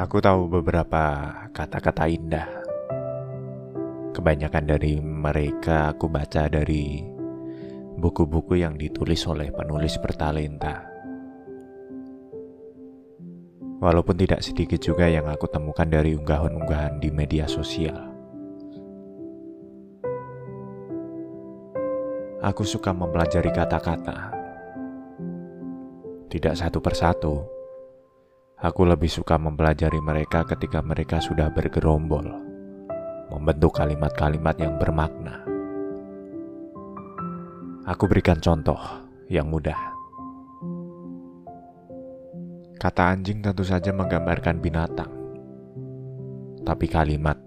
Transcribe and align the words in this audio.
Aku 0.00 0.16
tahu 0.16 0.48
beberapa 0.48 1.28
kata-kata 1.52 2.08
indah. 2.08 2.48
Kebanyakan 4.16 4.64
dari 4.64 4.96
mereka 4.96 5.92
aku 5.92 6.08
baca 6.08 6.48
dari 6.48 7.04
buku-buku 8.00 8.64
yang 8.64 8.80
ditulis 8.80 9.20
oleh 9.28 9.52
penulis 9.52 10.00
bertalenta. 10.00 10.88
Walaupun 13.84 14.16
tidak 14.16 14.40
sedikit 14.40 14.80
juga 14.80 15.04
yang 15.04 15.28
aku 15.28 15.44
temukan 15.52 15.84
dari 15.84 16.16
unggahan-unggahan 16.16 16.96
di 16.96 17.12
media 17.12 17.44
sosial. 17.44 18.00
Aku 22.40 22.64
suka 22.64 22.96
mempelajari 22.96 23.52
kata-kata. 23.52 24.32
Tidak 26.32 26.56
satu 26.56 26.80
persatu, 26.80 27.59
aku 28.60 28.84
lebih 28.84 29.08
suka 29.08 29.40
mempelajari 29.40 30.04
mereka 30.04 30.44
ketika 30.44 30.84
mereka 30.84 31.16
sudah 31.16 31.48
bergerombol, 31.48 32.28
membentuk 33.32 33.72
kalimat-kalimat 33.72 34.56
yang 34.60 34.76
bermakna. 34.76 35.40
Aku 37.88 38.04
berikan 38.04 38.36
contoh 38.38 38.76
yang 39.32 39.48
mudah. 39.48 39.96
Kata 42.76 43.12
anjing 43.16 43.40
tentu 43.40 43.64
saja 43.64 43.92
menggambarkan 43.92 44.60
binatang. 44.60 45.12
Tapi 46.60 46.86
kalimat 46.88 47.40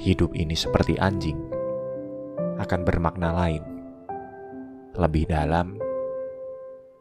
hidup 0.00 0.32
ini 0.32 0.56
seperti 0.56 0.96
anjing 0.96 1.36
akan 2.56 2.80
bermakna 2.82 3.30
lain, 3.36 3.64
lebih 4.96 5.28
dalam 5.28 5.76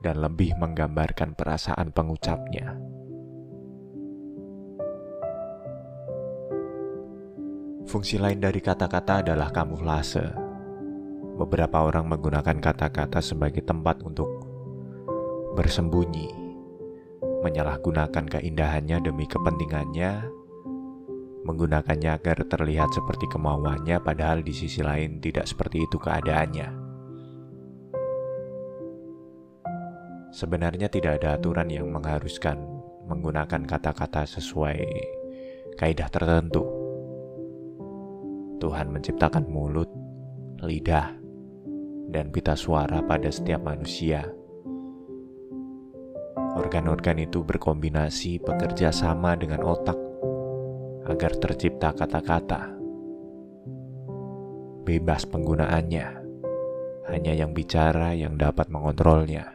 dan 0.04 0.22
lebih 0.22 0.54
menggambarkan 0.60 1.34
perasaan 1.34 1.90
pengucapnya. 1.96 2.87
Fungsi 7.88 8.20
lain 8.20 8.44
dari 8.44 8.60
kata-kata 8.60 9.24
adalah 9.24 9.48
kamuflase. 9.48 10.28
Beberapa 11.40 11.88
orang 11.88 12.12
menggunakan 12.12 12.60
kata-kata 12.60 13.24
sebagai 13.24 13.64
tempat 13.64 14.04
untuk 14.04 14.28
bersembunyi 15.56 16.28
menyalahgunakan 17.48 18.28
keindahannya 18.28 19.00
demi 19.00 19.24
kepentingannya, 19.24 20.28
menggunakannya 21.48 22.12
agar 22.12 22.44
terlihat 22.44 22.92
seperti 22.92 23.32
kemauannya, 23.32 24.04
padahal 24.04 24.44
di 24.44 24.52
sisi 24.52 24.84
lain 24.84 25.24
tidak 25.24 25.48
seperti 25.48 25.88
itu 25.88 25.96
keadaannya. 25.96 26.68
Sebenarnya 30.36 30.92
tidak 30.92 31.24
ada 31.24 31.40
aturan 31.40 31.72
yang 31.72 31.88
mengharuskan 31.88 32.60
menggunakan 33.08 33.64
kata-kata 33.64 34.28
sesuai 34.28 34.84
kaidah 35.80 36.12
tertentu. 36.12 36.77
Tuhan 38.58 38.89
menciptakan 38.89 39.45
mulut, 39.45 39.89
lidah, 40.66 41.13
dan 42.09 42.33
pita 42.33 42.58
suara 42.58 43.05
pada 43.05 43.30
setiap 43.30 43.61
manusia 43.61 44.25
Organ-organ 46.58 47.22
itu 47.22 47.45
berkombinasi 47.45 48.41
bekerja 48.41 48.89
sama 48.89 49.38
dengan 49.38 49.61
otak 49.61 49.94
agar 51.05 51.38
tercipta 51.38 51.94
kata-kata. 51.94 52.73
Bebas 54.81 55.30
penggunaannya, 55.30 56.08
hanya 57.13 57.33
yang 57.38 57.53
bicara 57.53 58.17
yang 58.17 58.41
dapat 58.41 58.73
mengontrolnya. 58.73 59.53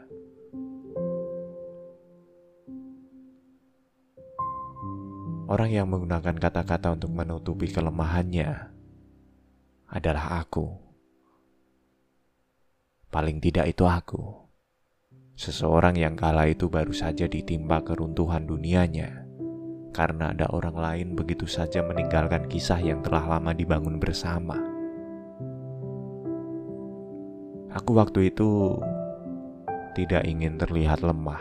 Orang 5.51 5.75
yang 5.75 5.91
menggunakan 5.91 6.39
kata-kata 6.39 6.95
untuk 6.95 7.11
menutupi 7.11 7.67
kelemahannya 7.67 8.72
adalah 9.93 10.41
aku. 10.41 10.73
Paling 13.13 13.45
tidak 13.45 13.69
itu 13.69 13.85
aku. 13.85 14.49
Seseorang 15.37 16.01
yang 16.01 16.17
kala 16.17 16.49
itu 16.49 16.73
baru 16.73 16.97
saja 16.97 17.29
ditimpa 17.29 17.85
keruntuhan 17.85 18.49
dunianya 18.49 19.29
karena 19.93 20.33
ada 20.33 20.49
orang 20.49 20.77
lain 20.77 21.09
begitu 21.13 21.45
saja 21.45 21.85
meninggalkan 21.85 22.49
kisah 22.49 22.81
yang 22.81 23.05
telah 23.05 23.37
lama 23.37 23.53
dibangun 23.53 24.01
bersama. 24.01 24.57
Aku 27.73 27.97
waktu 27.97 28.33
itu 28.33 28.81
tidak 29.93 30.25
ingin 30.25 30.57
terlihat 30.57 31.05
lemah. 31.05 31.41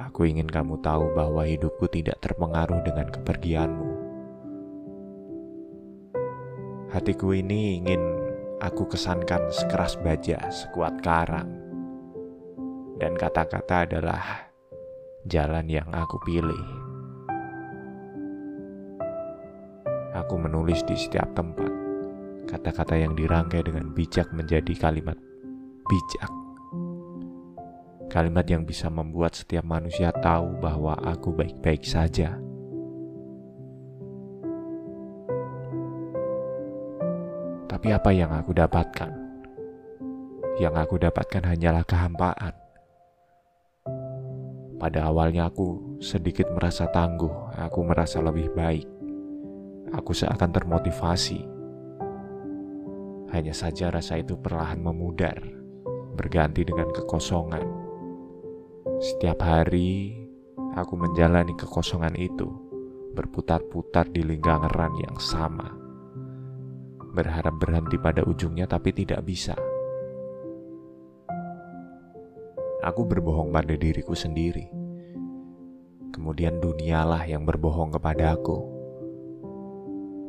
Aku 0.00 0.24
ingin 0.24 0.48
kamu 0.48 0.80
tahu 0.80 1.12
bahwa 1.12 1.44
hidupku 1.44 1.88
tidak 1.92 2.16
terpengaruh 2.24 2.80
dengan 2.84 3.08
kepergianmu. 3.12 3.95
Hatiku 6.90 7.34
ini 7.34 7.82
ingin 7.82 8.00
aku 8.62 8.86
kesankan 8.86 9.50
sekeras 9.50 9.98
baja, 9.98 10.38
sekuat 10.50 11.02
karang 11.02 11.66
dan 12.96 13.12
kata-kata 13.12 13.84
adalah 13.84 14.48
jalan 15.28 15.66
yang 15.68 15.88
aku 15.92 16.16
pilih. 16.24 16.64
Aku 20.16 20.40
menulis 20.40 20.80
di 20.88 20.96
setiap 20.96 21.28
tempat 21.36 21.68
kata-kata 22.46 22.94
yang 22.96 23.12
dirangkai 23.12 23.66
dengan 23.66 23.92
bijak 23.92 24.30
menjadi 24.32 24.72
kalimat 24.78 25.18
bijak. 25.84 26.32
Kalimat 28.06 28.46
yang 28.48 28.64
bisa 28.64 28.88
membuat 28.88 29.36
setiap 29.36 29.66
manusia 29.66 30.14
tahu 30.14 30.56
bahwa 30.62 30.96
aku 31.04 31.34
baik-baik 31.36 31.84
saja. 31.84 32.45
Tapi 37.76 37.92
apa 37.92 38.08
yang 38.08 38.32
aku 38.32 38.56
dapatkan? 38.56 39.12
Yang 40.56 40.74
aku 40.80 40.96
dapatkan 40.96 41.44
hanyalah 41.44 41.84
kehampaan. 41.84 42.56
Pada 44.80 45.12
awalnya 45.12 45.52
aku 45.52 46.00
sedikit 46.00 46.48
merasa 46.56 46.88
tangguh, 46.88 47.28
aku 47.52 47.84
merasa 47.84 48.24
lebih 48.24 48.48
baik. 48.56 48.88
Aku 49.92 50.16
seakan 50.16 50.56
termotivasi. 50.56 51.44
Hanya 53.36 53.52
saja 53.52 53.92
rasa 53.92 54.24
itu 54.24 54.40
perlahan 54.40 54.80
memudar, 54.80 55.36
berganti 56.16 56.64
dengan 56.64 56.88
kekosongan. 56.96 57.68
Setiap 59.04 59.44
hari 59.44 60.16
aku 60.80 60.96
menjalani 60.96 61.52
kekosongan 61.52 62.16
itu, 62.16 62.48
berputar-putar 63.12 64.08
di 64.08 64.24
lingkaran 64.24 64.96
yang 64.96 65.20
sama. 65.20 65.85
Berharap 67.16 67.56
berhenti 67.56 67.96
pada 67.96 68.20
ujungnya 68.20 68.68
tapi 68.68 68.92
tidak 68.92 69.24
bisa. 69.24 69.56
aku 72.86 73.02
berbohong 73.02 73.50
pada 73.50 73.74
diriku 73.74 74.14
sendiri. 74.14 74.70
Kemudian 76.14 76.62
dunialah 76.62 77.26
yang 77.26 77.42
berbohong 77.42 77.90
kepada 77.98 78.38
aku. 78.38 78.58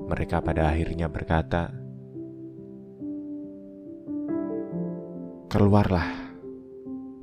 Mereka 0.09 0.41
pada 0.41 0.73
akhirnya 0.73 1.05
berkata, 1.05 1.69
"Keluarlah 5.47 6.09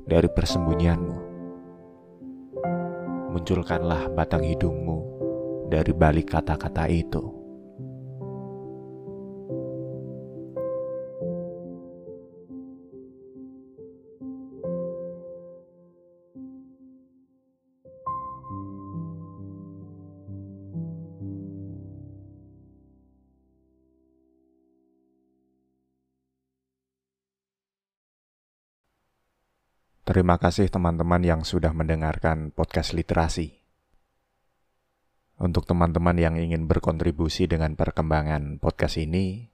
dari 0.07 0.29
persembunyianmu, 0.31 1.17
munculkanlah 3.35 4.07
batang 4.15 4.45
hidungmu 4.47 4.97
dari 5.67 5.91
balik 5.91 6.31
kata-kata 6.31 6.87
itu." 6.87 7.44
Terima 30.05 30.37
kasih 30.37 30.69
teman-teman 30.69 31.17
yang 31.25 31.41
sudah 31.41 31.73
mendengarkan 31.73 32.53
podcast 32.53 32.93
literasi. 32.93 33.57
Untuk 35.41 35.65
teman-teman 35.65 36.13
yang 36.21 36.37
ingin 36.37 36.69
berkontribusi 36.69 37.49
dengan 37.49 37.73
perkembangan 37.73 38.61
podcast 38.61 39.01
ini, 39.01 39.49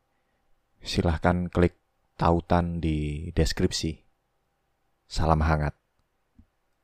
silahkan 0.84 1.48
klik 1.48 1.80
tautan 2.20 2.84
di 2.84 3.32
deskripsi. 3.32 4.04
Salam 5.08 5.40
hangat. 5.40 5.81